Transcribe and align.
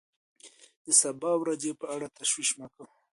د 0.85 0.87
سبا 1.01 1.31
ورځې 1.41 1.71
په 1.79 1.85
اړه 1.95 2.07
تشویش 2.19 2.49
مه 2.59 2.67
کوه. 2.73 2.89